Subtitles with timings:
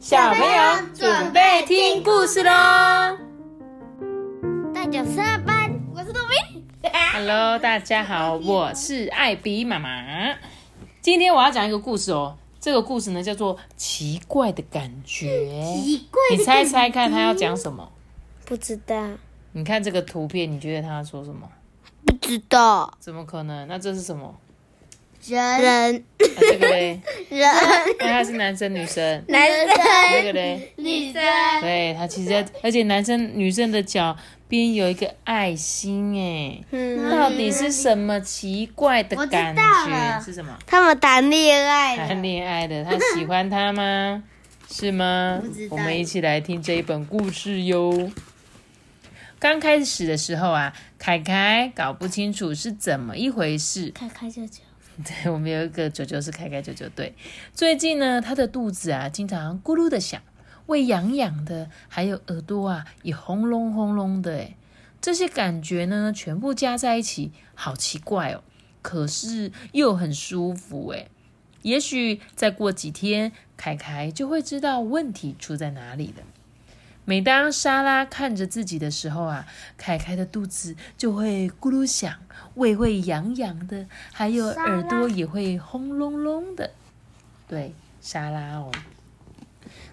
[0.00, 2.50] 小朋友准备听故事喽！
[4.74, 6.64] 大家上班，我是豆冰。
[7.12, 10.34] Hello，大家好，我是艾比妈妈。
[11.02, 12.34] 今天我要讲一个故事哦。
[12.58, 15.26] 这个故事呢叫做《奇怪的感觉》。
[15.82, 17.92] 奇怪你猜猜看，他要讲什么？
[18.46, 19.06] 不知道，
[19.52, 21.46] 你看这个图片，你觉得他要说什么？
[22.06, 22.90] 不知道。
[22.98, 23.68] 怎么可能？
[23.68, 24.34] 那这是什么？
[25.26, 27.00] 人这个嘞？
[27.28, 27.40] 人
[27.98, 29.24] 那他是男生女生？
[29.28, 29.68] 男生
[30.12, 30.72] 这个嘞？
[30.76, 31.22] 女生，
[31.60, 34.16] 对，他其实，而且男生女生的脚
[34.48, 40.20] 边有一个爱心，哎，嗯，到底是什么奇怪的感觉？
[40.24, 40.56] 是什么？
[40.66, 42.08] 他们谈恋爱了。
[42.08, 44.22] 谈恋爱的，他喜欢他吗？
[44.72, 48.10] 是吗我们一起来听这一本故事哟。
[49.40, 53.90] 刚开始的时候啊，凯凯搞不清楚是怎么一回事。
[53.90, 54.62] 凯凯就讲，
[55.04, 57.14] 对，我们有一个九九是凯凯九九队。
[57.54, 60.20] 最近呢，他的肚子啊经常咕噜的响，
[60.66, 64.36] 胃痒痒的，还有耳朵啊也轰隆轰隆的。
[64.36, 64.56] 哎，
[65.00, 68.42] 这些感觉呢全部加在一起，好奇怪哦。
[68.82, 71.08] 可是又很舒服哎。
[71.62, 76.24] 也许再过几天，凯凯就会知道问题出在哪里了。
[77.10, 79.44] 每当莎拉看着自己的时候啊，
[79.76, 82.14] 凯凯的肚子就会咕噜响，
[82.54, 86.70] 胃会痒痒的，还有耳朵也会轰隆隆的。
[87.48, 88.70] 对，莎拉哦。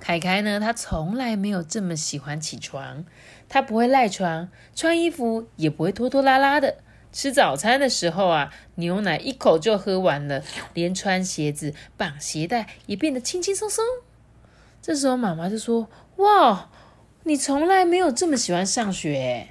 [0.00, 3.04] 凯凯呢，他从来没有这么喜欢起床，
[3.48, 6.78] 他不会赖床，穿衣服也不会拖拖拉拉的。
[7.12, 10.42] 吃早餐的时候啊，牛奶一口就喝完了，
[10.72, 13.84] 连穿鞋子、绑鞋带也变得轻轻松松。
[14.82, 16.68] 这时候妈妈就说：“哇，
[17.24, 19.48] 你从来没有这么喜欢上学。”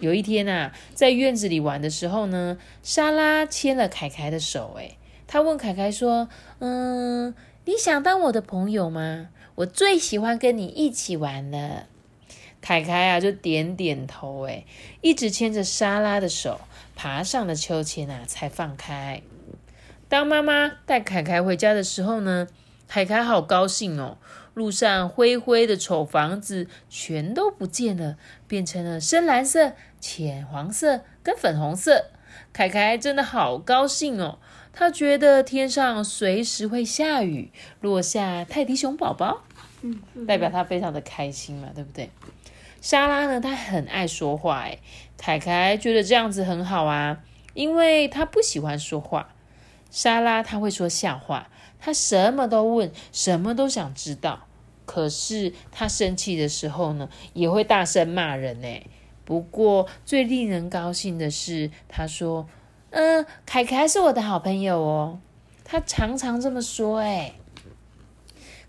[0.00, 9.28] 有一天啊，在院子里玩的时候呢，莎拉牵了凯凯的手，哎，她问凯凯说：“嗯，你想当我的朋友吗？
[9.54, 11.86] 我最喜欢跟你一起玩了。”
[12.60, 14.64] 凯凯啊，就点点头，哎，
[15.00, 16.60] 一直牵着莎拉的手，
[16.96, 19.22] 爬上了秋千啊，才放开。
[20.08, 22.48] 当妈妈带凯凯回家的时候呢，
[22.88, 24.18] 凯凯好高兴哦。
[24.54, 28.16] 路上灰灰的丑房子全都不见了，
[28.46, 32.06] 变成了深蓝色、浅黄色跟粉红色。
[32.52, 34.38] 凯凯真的好高兴哦，
[34.72, 37.50] 他觉得天上随时会下雨，
[37.80, 39.42] 落下泰迪熊宝宝，
[39.82, 42.10] 嗯，代表他非常的开心嘛，对不对？
[42.80, 44.78] 莎拉呢，她很爱说话，哎，
[45.16, 47.22] 凯凯觉得这样子很好啊，
[47.54, 49.30] 因为他不喜欢说话。
[49.90, 51.48] 莎拉她会说笑话。
[51.84, 54.46] 他什么都问，什么都想知道。
[54.86, 58.86] 可是他生气的时候呢，也会大声骂人呢。
[59.26, 62.48] 不过最令人高兴的是，他说
[62.88, 65.20] ：“嗯，凯凯是我的好朋友哦。”
[65.62, 67.00] 他常常这么说。
[67.00, 67.34] 哎，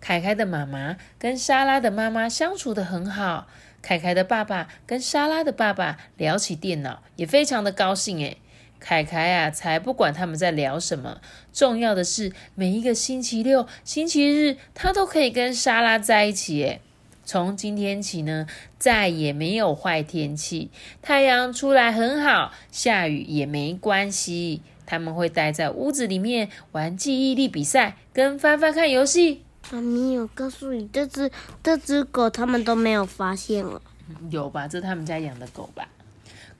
[0.00, 3.46] 凯凯的妈妈跟莎拉的妈妈相处的很好。
[3.80, 8.24] 凯凯的爸爸跟莎拉的爸爸聊起电脑，也非常的高兴。
[8.24, 8.38] 哎。
[8.84, 11.18] 凯凯啊，才不管他们在聊什么，
[11.54, 16.62] 重要的是每一个星期六、星期日，他都可以跟莎拉在一起。
[16.62, 16.82] 诶，
[17.24, 18.46] 从今天起呢，
[18.78, 24.60] 再也没有坏天气，太阳出来很好，下雨也没关系。
[24.84, 29.42] 他们会待在屋子里面玩记忆力比赛，跟翻翻看游戏。
[29.70, 31.30] 妈咪有告诉你，这只
[31.62, 33.80] 这只狗他们都没有发现了。
[34.28, 34.68] 有吧？
[34.68, 35.88] 这是他们家养的狗吧？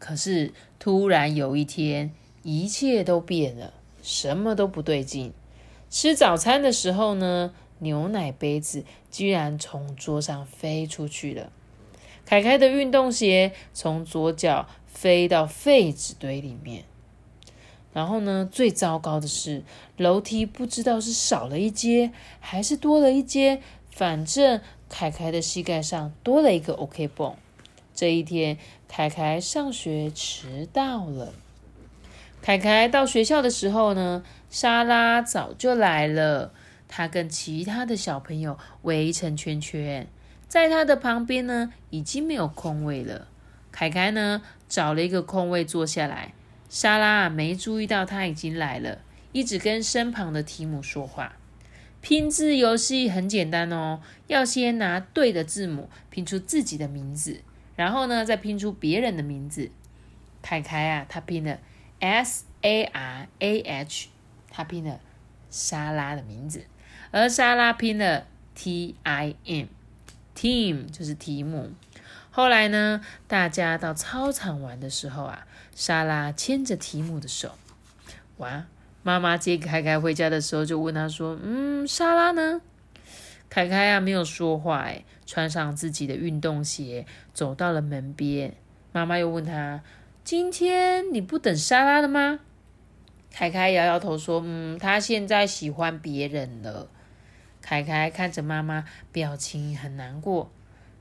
[0.04, 3.72] 可是突然有一天，一切都变了，
[4.02, 5.32] 什么都不对劲。
[5.88, 11.50] 吃早餐的时候呢，牛奶杯子居然从桌上飞出去了。
[12.26, 16.84] 凯凯的运动鞋从左脚飞到废纸堆里面。
[17.94, 19.62] 然后呢，最糟糕的是，
[19.96, 24.60] 楼梯不知道是少了一阶还是多了一阶，反正
[24.90, 27.34] 凯凯的膝盖上多了一个 OK 绷。
[27.94, 31.32] 这一天，凯凯上学迟到了。
[32.42, 36.52] 凯凯到学校的时候呢，莎拉早就来了。
[36.88, 40.06] 她跟其他的小朋友围成圈圈，
[40.48, 43.28] 在她的旁边呢，已经没有空位了。
[43.70, 46.34] 凯凯呢，找了一个空位坐下来。
[46.68, 48.98] 莎拉没注意到他已经来了，
[49.30, 51.36] 一直跟身旁的提姆说话。
[52.00, 57.42] 拼字游戏很简单哦，要先拿对的字母拼出自己的名字。
[57.76, 59.70] 然后呢，再拼出别人的名字。
[60.42, 61.58] 凯凯啊，他拼了
[62.00, 64.08] S A R A H，
[64.50, 65.00] 他拼了
[65.48, 66.64] 莎拉的名字，
[67.10, 71.70] 而莎拉拼了 T I M，Team 就是题目。
[72.30, 77.52] 后来呢，大家到操场玩的时候啊，莎拉牵着提姆的手。
[78.36, 78.66] 哇，
[79.02, 82.60] 妈妈接凯凯回家的时候就问他说：“嗯，莎拉呢？”
[83.54, 88.52] 凯凯啊，没有说话，哎，穿上自己的运动鞋，走到了门边。
[88.90, 89.80] 妈妈又问他
[90.24, 92.40] ：“今天你不等沙拉了吗？”
[93.30, 96.88] 凯凯摇摇头说：“嗯，他现在喜欢别人了。”
[97.62, 100.50] 凯凯看着妈妈，表情很难过。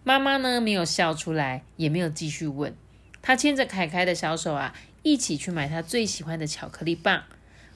[0.03, 2.75] 妈妈呢，没有笑出来，也没有继续问。
[3.23, 7.23] 她牵着凯凯的小手啊，一起去买他最喜欢的巧克力棒。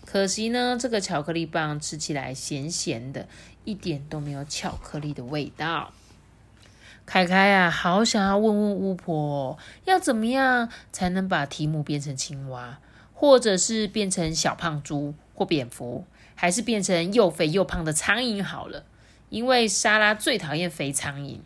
[0.10, 3.28] 可惜呢，这个巧克力棒吃起来咸咸的，
[3.66, 5.92] 一点都没有巧克力的味道。
[7.06, 12.80] 凯凯呀，好想要问问巫婆，要怎么样才能把提姆变成青蛙，
[13.14, 16.06] 或者是变成小胖猪或蝙蝠，
[16.36, 18.86] 还是变成又肥又胖的苍蝇好了？
[19.30, 21.40] 因为莎拉最讨厌肥苍蝇。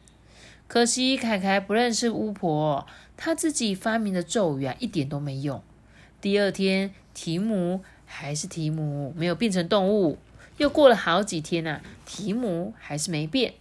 [0.68, 2.86] 可惜凯凯不认识巫婆，
[3.18, 5.64] 他自己发明的咒语啊，一点都没用。
[6.22, 7.82] 第二天，提姆。
[8.12, 10.18] 还是提姆没有变成动物，
[10.58, 13.54] 又过了好几天呐，提姆还是没变。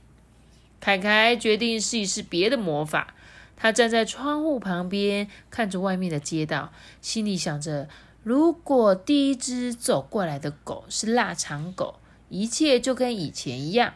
[0.80, 3.14] 凯凯决定试一试别的魔法。
[3.56, 7.88] 他站在窗户旁边，看着外面的街道，心里想着：
[8.22, 11.96] 如果第一只走过来的狗是腊肠狗，
[12.28, 13.94] 一切就跟以前一样。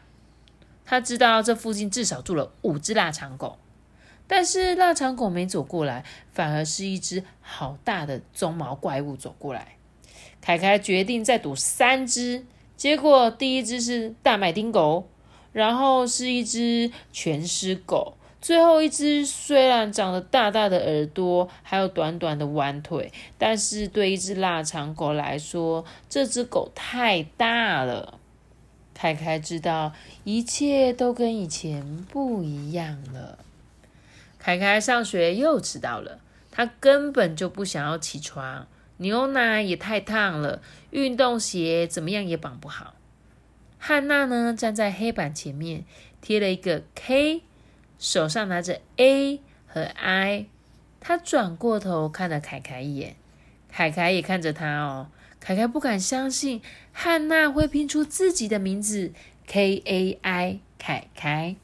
[0.85, 3.59] 他知道这附近至少住了五只腊肠狗，
[4.27, 9.79] 但是腊肠狗没走过来，反而是一只好大的棕毛怪物走过来。
[10.45, 12.45] 凯凯决定再赌三只，
[12.77, 15.09] 结果第一只是大麦丁狗，
[15.55, 28.19] 然后是一只全尸狗，最后一只虽然长得大大的耳朵，还有短短的弯腿，但是对一只腊肠狗来说，这只狗太大了。
[28.93, 29.95] 凯凯知道
[30.25, 33.39] 一切都跟以前不一样了。
[34.39, 36.21] 凯凯上学又迟到了，
[36.51, 38.67] 他根本就不想要起床。
[39.05, 42.95] 牛奶也太烫了，运动鞋怎么样也绑不好。
[43.79, 45.85] 汉娜呢，站在黑板前面
[46.23, 47.43] 贴了一个 K，
[47.99, 50.47] 手上拿着 A 和 I。
[51.01, 53.17] 他转过头看了凯凯一眼，
[53.71, 55.09] 凯凯也看着他哦。
[55.39, 59.13] 凯凯不敢相信汉娜会拼出自己的名字
[59.47, 61.57] K A I，凯凯。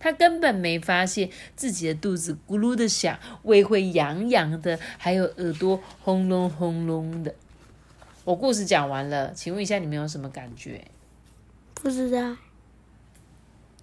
[0.00, 7.34] 他根本没发现自己的肚子咕噜的响，胃会痒痒的，还有耳朵轰隆轰隆的。
[8.24, 10.84] 我故事讲完了，请问一下你们有什么感觉？
[11.74, 12.36] 不知道。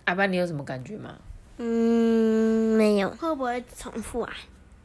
[0.06, 1.16] 阿爸，你有什么感觉吗？
[1.58, 3.10] 嗯，没有。
[3.10, 4.34] 会不会重复啊？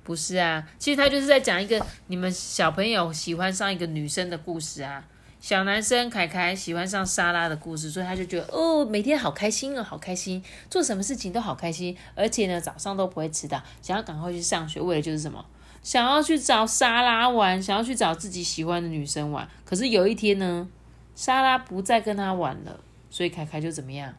[0.03, 5.05] 不是啊，其实他就是在讲一个你们小朋友喜欢上一个女生的故事啊。
[5.41, 15.43] 小男生凯凯喜欢上莎拉的故事，所以他就觉得哦，每天好开心哦，好开心，做什么事情都好开心，而且呢，早上都不会迟到，想要赶快去上学，为了就是什么，
[15.83, 19.49] 想要去找莎拉玩，想要去找自己喜欢的女生玩。
[19.65, 20.69] 可是有一天呢，
[21.15, 22.79] 莎拉不再跟他玩了，
[23.09, 24.15] 所以凯凯就怎么样？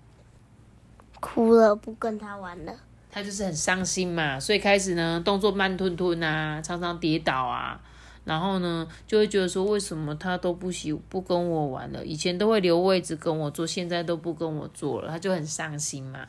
[1.19, 2.73] 哭了，不跟他玩了。
[3.11, 7.79] 他就是很伤心嘛，所以开始呢，动作慢吞吞啊，常常跌倒啊。
[8.23, 12.05] 然后呢，就会觉得说，为什么他都不喜不跟我玩了？
[12.05, 16.27] 以前都会留位置跟我坐，现在都不跟我坐了，他就很伤心嘛。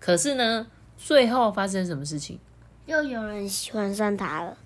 [0.00, 0.66] 可是呢，
[0.96, 2.38] 最后发生什么事情？
[2.86, 4.56] 又有人喜欢上他了，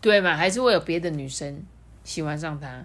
[0.00, 0.36] 对嘛？
[0.36, 1.62] 还是会有别的女生
[2.04, 2.84] 喜欢上他。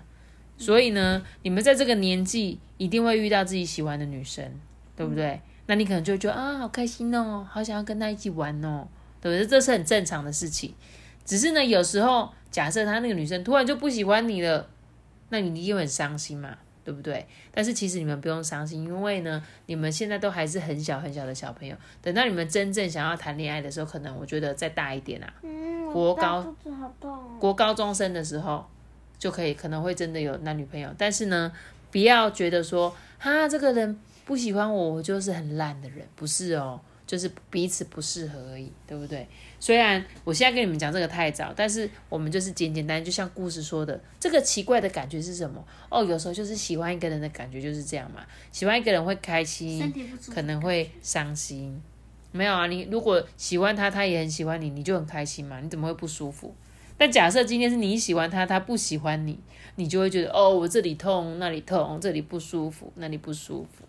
[0.58, 4.50] 所以呢，你们在这个年纪一定会遇到自己喜欢的女生，
[4.96, 5.42] 对不对？
[5.66, 8.88] 那你可能就觉得啊，好开心哦，好想要跟他一起玩哦，
[9.20, 9.46] 对不对？
[9.46, 10.74] 这是很正常的事情。
[11.26, 14.70] 只是呢，有时候假设他那个女生突然就不喜欢你了，
[15.30, 17.26] 那你一定会很伤心嘛，对不对？
[17.52, 21.76] 但是其实你们不用伤心，因为呢，你们现在都还是很小很小的小朋友。
[22.02, 25.34] 等到你们真正想要谈恋爱的时候，可能我觉得再大一点啊，
[25.92, 26.56] 国高
[27.40, 28.66] 国高中生的时候
[29.18, 30.90] 就可以，可能会真的有男女朋友。
[30.98, 31.52] 但是呢，
[31.92, 36.80] 不要觉得说，哈，这个人不喜欢我，我就是很烂的人，不是哦。
[37.08, 39.28] 就是彼此不适合而已，对不对？
[39.60, 45.64] 虽然我现在跟你们讲这个太早，但是我们就是简简单，就像故事说的，这个奇怪的感觉是什么？
[45.90, 48.26] 哦，有时候就是喜欢一个人的感觉就是这样嘛。
[48.52, 49.94] 喜欢一个人会开心，
[50.34, 51.80] 可能会伤心。
[52.32, 55.60] 没有啊，你如果喜欢他，他也很喜欢你，你就很开心嘛。
[55.62, 56.56] 你怎么会不舒服？
[56.98, 59.40] 但假设今天是你喜欢他，他不喜欢你，
[59.76, 63.86] 你就会觉得哦，我这里痛，那里痛，这里不舒服，那里不舒服。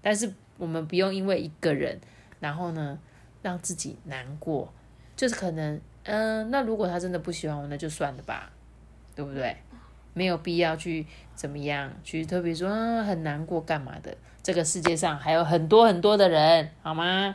[0.00, 2.00] 但是我们不用因为一个人。
[2.38, 2.98] 然后呢，
[3.42, 4.72] 让自己难过，
[5.16, 8.50] 就是可能，嗯，那如果他真的不喜欢我，那就算了吧，
[9.14, 9.56] 对不对？
[10.12, 12.68] 没有必要去怎么样，去特别说
[13.02, 14.16] 很难过干嘛的。
[14.42, 17.32] 这个世界上还有很多很多的人，好吗？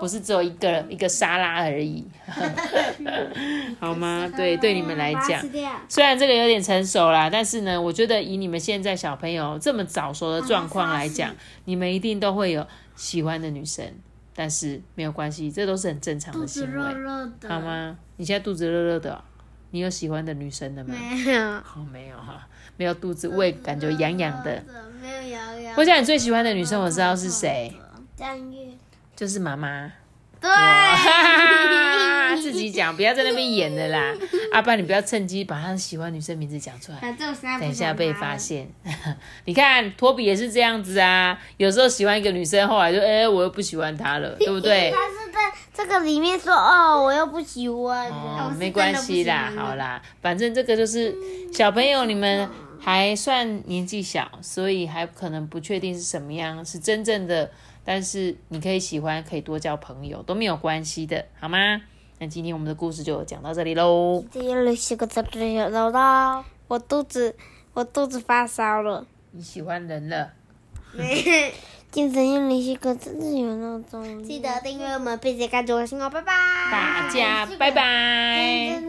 [0.00, 2.06] 不是只有一个一个沙拉而已，
[3.78, 4.30] 好吗？
[4.34, 5.40] 对，对你们来讲，
[5.88, 11.34] 虽然这个有点成熟啦，但是呢，我觉得以你们现在小朋友这么早熟的状况来讲，
[11.66, 12.66] 你们一定都会有。
[12.96, 13.94] 喜欢的女生，
[14.34, 17.60] 但是没有关系，这都是很正常的行为，热的好？
[17.60, 17.98] 吗？
[18.16, 19.24] 你现在肚子热热的哦、
[19.70, 20.94] 你有喜欢的女生的吗？
[20.98, 22.46] 没有，哦，没有哈，
[22.76, 24.62] 没有肚子胃感觉痒痒的。，
[25.00, 25.74] 没有痒痒。
[25.76, 27.74] 我想你最喜欢的女生，我知道是谁，
[28.16, 28.68] 张月。
[29.14, 29.92] 就是妈妈。
[30.40, 34.14] 对，哇自己讲，不要在那边演的啦。
[34.52, 36.98] 阿 爸，你不要趁机把他喜欢女生名字讲出来。
[37.58, 37.92] 等一下。
[37.92, 38.66] 被发现。
[39.44, 44.90] 你看托比也是这样子啊，有时候喜欢一个女生，后来就哎、我又不喜欢她了， 对不对？
[44.90, 45.38] 他是在
[45.74, 48.08] 这个里面说哦，我又不喜欢。
[48.08, 49.74] 哦，没关系啦，好。
[49.74, 51.14] 啦，反正这个就是
[51.52, 52.48] 小朋友，你们
[52.80, 57.50] 还算年纪小，所以还可能不确定是什么样，是真正的。
[57.90, 61.58] 但是你可以喜欢，可以多交朋友，都没有关系的，好吗？
[62.20, 64.24] 那今天我们的故事就讲到这里喽。
[66.68, 67.34] 我肚子
[67.74, 69.04] 我肚子发烧了。
[69.32, 70.30] 你喜欢人了，
[71.90, 74.22] 精神用力是个真的有那种。
[74.22, 76.32] 记得订阅我们，并且关注我拜拜。
[76.70, 78.80] 大家拜拜。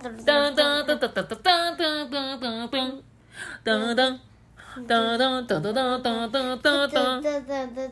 [0.00, 3.02] 噔噔噔噔噔噔噔噔噔噔噔噔噔
[3.64, 4.18] 噔噔噔
[4.86, 6.30] 噔噔噔噔噔噔。
[6.30, 7.88] 噔噔噔。